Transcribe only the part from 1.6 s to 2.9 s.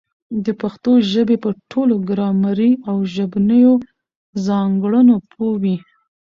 ټولو ګرامري